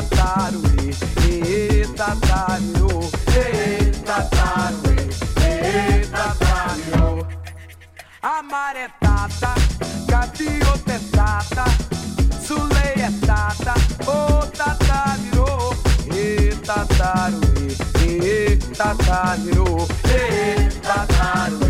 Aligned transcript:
tataru, 0.00 0.62
e 0.78 1.28
eh, 1.28 1.80
eh, 1.80 1.86
tataru, 1.94 3.10
e 3.28 3.38
eh, 3.38 3.90
tataru, 4.04 4.82
e 5.42 6.06
tataru. 6.06 7.26
A 8.22 8.42
maré 8.42 8.88
tata, 9.00 9.54
gaviota 10.06 10.92
é 10.92 10.98
tata, 11.12 11.64
sulei 12.40 12.94
é 12.96 13.10
tata, 13.26 13.74
o 14.06 14.46
tata 14.46 15.16
e 16.14 16.54
tataru, 16.64 17.40
e 18.02 18.56
tataru, 18.74 19.88
e 20.08 20.68
tataru, 20.80 21.60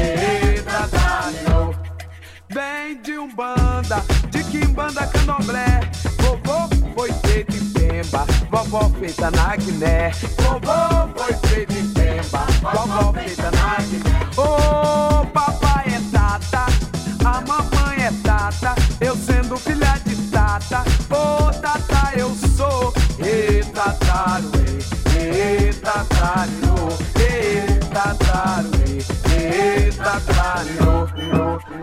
e 0.00 0.62
tataru. 0.62 1.76
Vem 2.48 3.02
de 3.02 3.18
um 3.18 3.34
banda, 3.34 4.02
de 4.30 4.44
quimbanda 4.44 5.06
canoblé 5.08 5.85
vovó 8.66 8.90
feita 8.98 9.30
na 9.30 9.56
Guiné. 9.56 10.10
Vovô 10.38 11.08
foi 11.16 11.48
feita 11.48 11.72
em 11.72 11.88
Pemba, 11.88 12.46
vovó 12.60 13.12
feita 13.12 13.50
na 13.52 13.76
Guiné. 13.76 14.20
Ô, 14.36 15.22
oh, 15.22 15.26
papai 15.26 15.86
é 15.86 16.00
tata, 16.12 16.66
a 17.24 17.40
mamãe 17.42 18.04
é 18.04 18.12
tata, 18.22 18.74
eu 19.00 19.16
sendo 19.16 19.56
filha 19.56 19.98
de 20.04 20.16
tata. 20.30 20.82
Ô, 21.10 21.46
oh, 21.46 21.60
tata 21.60 22.12
eu 22.16 22.34
sou, 22.56 22.92
e 23.18 23.64
tataro, 23.72 24.50
e 25.14 25.72
tataro, 25.74 26.98
e 27.16 27.84
tataro, 27.88 28.70
e 29.30 29.92
tataro. 29.92 31.75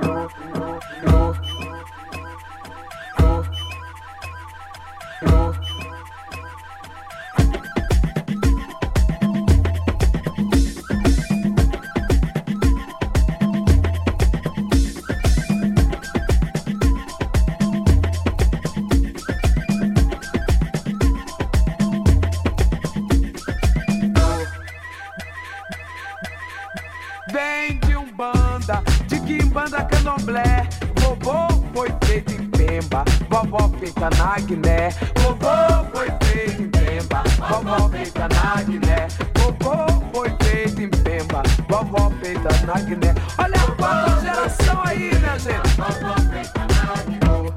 Vovó 33.53 33.69
fica 33.77 34.09
na 34.17 34.39
Guiné. 34.39 34.89
Vovô 35.21 35.85
foi 35.93 36.07
feito 36.23 36.63
em 36.63 36.69
Pemba. 36.69 37.23
Vovó 37.37 37.89
fica 37.89 38.27
na 38.27 38.63
Guiné. 38.63 39.07
Vovô 39.37 40.11
foi 40.11 40.35
feito 40.41 40.81
em 40.81 40.89
Pemba. 40.89 41.43
Vovó 41.69 42.11
feita 42.19 42.49
na 42.65 42.73
Guiné. 42.81 43.13
Olha 43.37 43.55
a 43.55 43.71
quarta 43.73 44.21
geração 44.21 44.81
aí, 44.83 45.11
minha 45.13 45.37
gente? 45.37 45.69
Vovó 45.77 46.15
feita 46.31 46.61
na 46.73 47.03
Guiné. 47.03 47.53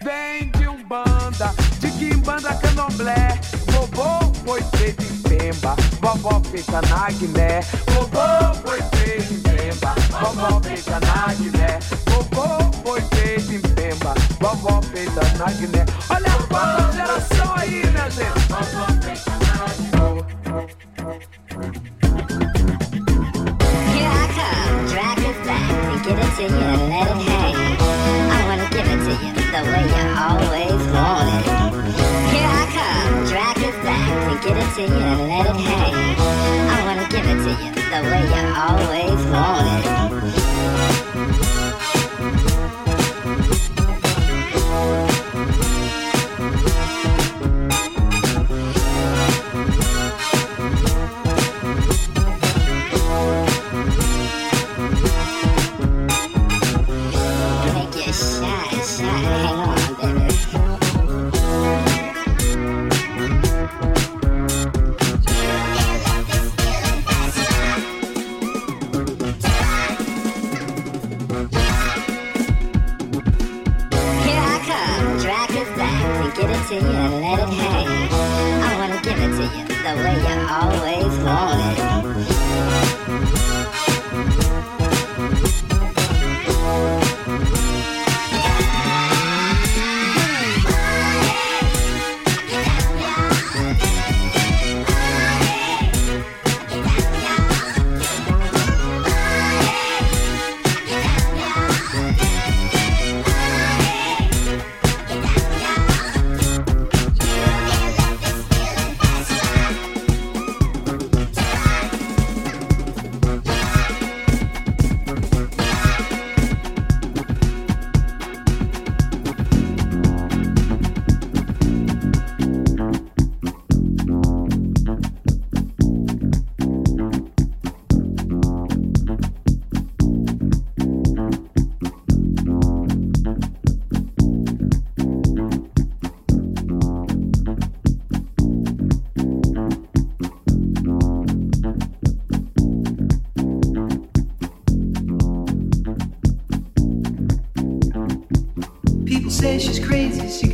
Vem 0.00 0.50
de 0.52 0.66
um 0.66 0.82
banda 0.88 1.52
de 1.78 1.90
Quimbanda 1.90 2.54
Candomblé. 2.54 3.38
Vovô 3.66 4.32
foi 4.46 4.62
feito 4.78 5.02
em 5.02 5.22
Pemba. 5.28 5.76
Vovó 6.00 6.40
feita 6.40 6.80
na 6.88 7.10
Guiné. 7.10 7.60
Vovô 7.90 8.54
foi 8.64 8.80
feito 8.96 9.34
em 9.34 9.40
Pemba. 9.40 9.94
Vovó 10.10 10.58
feita 10.62 10.98
na 11.00 11.34
Guiné. 11.34 11.78
Vovô 12.06 12.72
foi 12.82 13.02
feito 13.02 13.52
em 13.52 13.60
Pemba 13.60 13.67
dança. 13.98 14.14
Feita 14.82 15.20
na 15.38 15.50
Guiné. 15.52 15.84
Olha 16.08 16.28
a 16.28 16.92
geração 16.92 17.54
aí. 17.54 17.67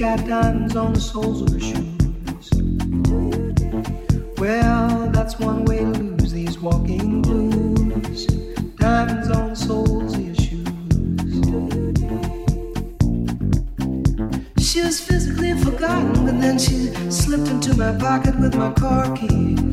Got 0.04 0.26
diamonds 0.26 0.76
on 0.76 0.92
the 0.92 1.00
soles 1.00 1.42
of 1.42 1.48
her 1.50 1.58
shoes. 1.58 2.50
Well, 4.38 5.10
that's 5.10 5.38
one 5.38 5.64
way 5.64 5.78
to 5.78 5.86
lose 5.86 6.30
these 6.30 6.58
walking 6.60 7.22
blues. 7.22 8.26
Diamonds 8.76 9.30
on 9.30 9.48
the 9.48 9.56
soles 9.56 10.14
of 10.14 10.20
your 10.20 10.34
shoes. 10.34 10.64
She 14.58 14.80
was 14.82 15.00
physically 15.00 15.54
forgotten, 15.54 16.24
but 16.24 16.40
then 16.40 16.58
she 16.58 16.92
slipped 17.10 17.48
into 17.48 17.74
my 17.76 17.98
pocket 17.98 18.38
with 18.38 18.54
my 18.54 18.72
car 18.72 19.16
keys. 19.16 19.63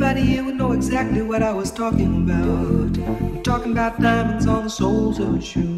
Everybody 0.00 0.24
here 0.24 0.44
would 0.44 0.54
know 0.54 0.70
exactly 0.70 1.22
what 1.22 1.42
I 1.42 1.52
was 1.52 1.72
talking 1.72 2.22
about. 2.22 2.96
I'm 3.08 3.42
talking 3.42 3.72
about 3.72 4.00
diamonds 4.00 4.46
on 4.46 4.62
the 4.62 4.70
soles 4.70 5.18
of 5.18 5.42
shoes. 5.42 5.77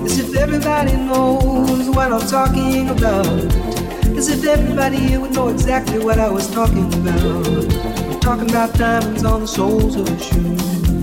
as 0.06 0.18
if 0.18 0.34
everybody 0.38 0.96
knows 0.96 1.90
what 1.90 2.14
I'm 2.14 2.26
talking 2.26 2.90
about. 2.90 3.28
As 4.16 4.30
if 4.30 4.46
everybody 4.46 4.96
here 4.96 5.20
would 5.20 5.34
know 5.34 5.50
exactly 5.50 6.00
what 6.00 6.20
I 6.20 6.30
was 6.30 6.50
talking 6.52 6.88
about. 6.94 7.46
I'm 8.14 8.20
talking 8.22 8.50
about 8.50 8.76
diamonds 8.76 9.26
on 9.26 9.42
the 9.42 9.48
soles 9.48 9.98
of 9.98 10.08
a 10.08 10.20
shoe. 10.24 11.03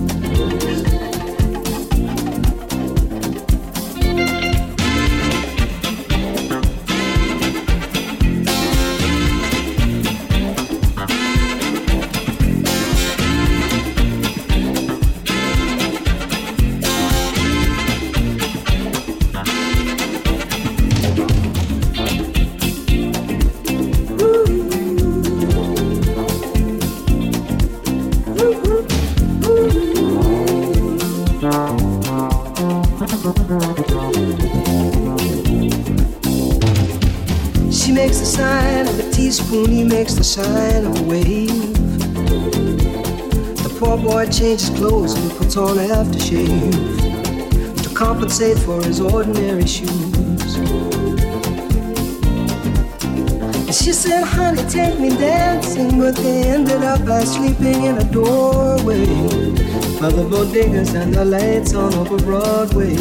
Changes 44.41 44.71
clothes 44.71 45.13
and 45.13 45.31
puts 45.33 45.55
on 45.55 45.77
aftershave 45.77 47.83
to 47.83 47.89
compensate 47.93 48.57
for 48.57 48.81
his 48.81 48.99
ordinary 48.99 49.67
shoes. 49.67 50.55
She 53.77 53.93
said, 53.93 54.23
honey, 54.23 54.63
take 54.67 54.99
me 54.99 55.09
dancing, 55.09 55.99
but 55.99 56.15
they 56.15 56.49
ended 56.49 56.81
up 56.81 57.05
by 57.05 57.23
sleeping 57.23 57.83
in 57.83 57.99
a 57.99 58.03
doorway. 58.03 59.05
By 60.01 60.09
the 60.09 60.25
bodegas 60.31 60.95
and 60.95 61.13
the 61.13 61.23
lights 61.23 61.75
on 61.75 61.93
over 61.93 62.17
Broadway, 62.17 62.95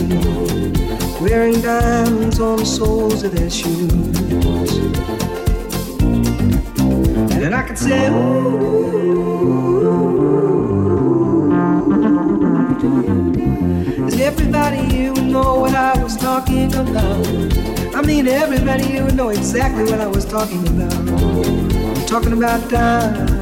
wearing 1.22 1.58
diamonds 1.62 2.38
on 2.38 2.58
the 2.58 2.66
soles 2.66 3.22
of 3.22 3.32
their 3.32 3.48
shoes. 3.48 4.76
And 7.32 7.54
I 7.54 7.62
could 7.62 7.78
say, 7.78 8.10
Does 8.10 9.39
talking 16.40 16.74
about? 16.74 17.26
I 17.94 18.02
mean, 18.02 18.26
everybody 18.26 18.84
here 18.84 19.04
would 19.04 19.14
know 19.14 19.28
exactly 19.28 19.84
what 19.84 20.00
I 20.00 20.06
was 20.06 20.24
talking 20.24 20.66
about. 20.66 20.94
I'm 20.94 22.06
talking 22.06 22.32
about 22.32 22.70
time. 22.70 23.40